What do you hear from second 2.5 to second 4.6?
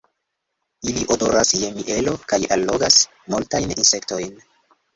allogas multajn insektojn.